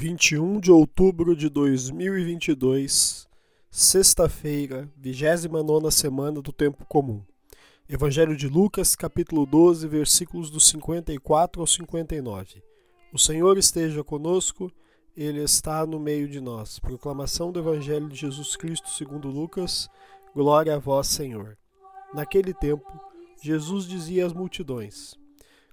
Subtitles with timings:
[0.00, 3.28] 21 de outubro de 2022,
[3.68, 7.20] sexta-feira, 29 semana do Tempo Comum.
[7.88, 12.62] Evangelho de Lucas, capítulo 12, versículos do 54 ao 59.
[13.12, 14.70] O Senhor esteja conosco,
[15.16, 16.78] Ele está no meio de nós.
[16.78, 19.88] Proclamação do Evangelho de Jesus Cristo segundo Lucas,
[20.32, 21.58] glória a vós, Senhor.
[22.14, 22.86] Naquele tempo,
[23.42, 25.16] Jesus dizia às multidões,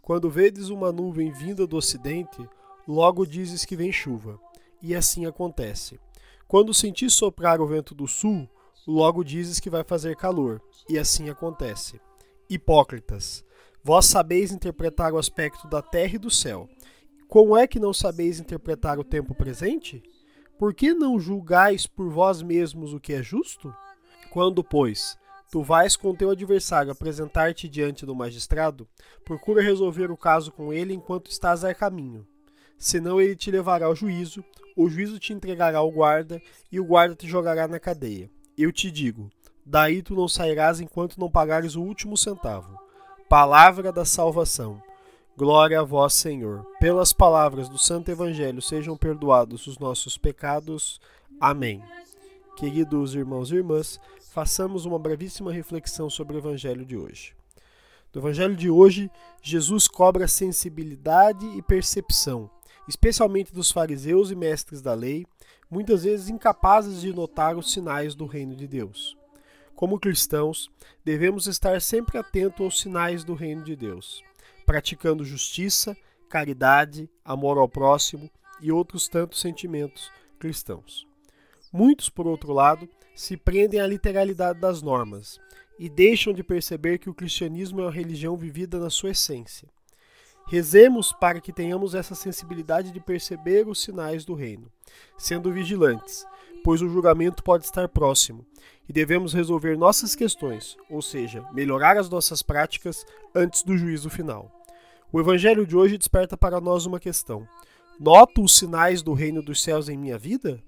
[0.02, 2.42] Quando vedes uma nuvem vinda do ocidente,
[2.88, 4.40] logo dizes que vem chuva.
[4.82, 6.00] E assim acontece.
[6.48, 8.48] Quando sentis soprar o vento do sul,
[8.88, 12.00] logo dizes que vai fazer calor, e assim acontece.
[12.50, 13.44] Hipócritas,
[13.84, 16.70] vós sabeis interpretar o aspecto da terra e do céu.
[17.28, 20.04] Como é que não sabeis interpretar o tempo presente?
[20.60, 23.74] Por que não julgais por vós mesmos o que é justo?
[24.32, 25.18] Quando, pois,
[25.52, 28.88] tu vais com teu adversário apresentar-te diante do magistrado,
[29.24, 32.26] procura resolver o caso com ele enquanto estás a caminho.
[32.78, 34.44] Senão ele te levará ao juízo,
[34.76, 38.30] o juízo te entregará ao guarda, e o guarda te jogará na cadeia.
[38.58, 39.30] Eu te digo:
[39.66, 42.78] daí tu não sairás enquanto não pagares o último centavo.
[43.28, 44.82] Palavra da salvação.
[45.38, 46.66] Glória a vós, Senhor.
[46.80, 51.02] Pelas palavras do Santo Evangelho sejam perdoados os nossos pecados.
[51.42, 51.84] Amém.
[52.56, 54.00] Queridos irmãos e irmãs,
[54.32, 57.36] façamos uma brevíssima reflexão sobre o Evangelho de hoje.
[58.14, 62.50] No Evangelho de hoje, Jesus cobra sensibilidade e percepção,
[62.88, 65.26] especialmente dos fariseus e mestres da lei,
[65.70, 69.18] muitas vezes incapazes de notar os sinais do reino de Deus.
[69.76, 70.70] Como cristãos,
[71.04, 74.24] devemos estar sempre atentos aos sinais do reino de Deus,
[74.66, 75.96] praticando justiça,
[76.30, 78.30] caridade, amor ao próximo
[78.62, 81.08] e outros tantos sentimentos cristãos.
[81.72, 85.40] Muitos, por outro lado, se prendem à literalidade das normas
[85.78, 89.68] e deixam de perceber que o cristianismo é uma religião vivida na sua essência.
[90.48, 94.72] Rezemos para que tenhamos essa sensibilidade de perceber os sinais do reino,
[95.18, 96.26] sendo vigilantes,
[96.64, 98.46] pois o julgamento pode estar próximo
[98.88, 104.52] e devemos resolver nossas questões, ou seja, melhorar as nossas práticas antes do juízo final.
[105.12, 107.48] O evangelho de hoje desperta para nós uma questão:
[108.00, 110.62] Noto os sinais do reino dos céus em minha vida?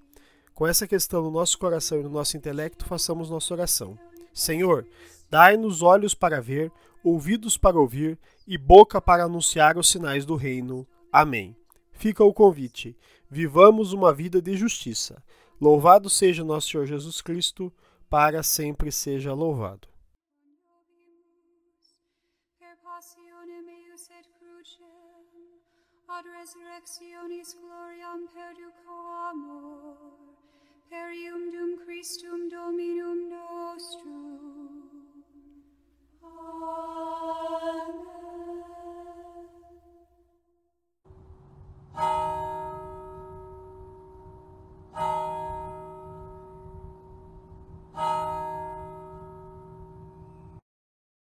[0.55, 3.97] Com essa questão no nosso coração e no nosso intelecto, façamos nossa oração.
[4.37, 4.85] Senhor,
[5.29, 6.71] dai-nos olhos para ver,
[7.03, 10.87] ouvidos para ouvir e boca para anunciar os sinais do reino.
[11.11, 11.55] Amém.
[11.91, 12.95] Fica o convite.
[13.29, 15.23] Vivamos uma vida de justiça.
[15.59, 17.73] Louvado seja nosso Senhor Jesus Cristo,
[18.09, 19.87] para sempre seja louvado.
[26.17, 28.91] ad resurrectionis gloriam perduco
[29.29, 29.97] amor,
[30.89, 31.13] per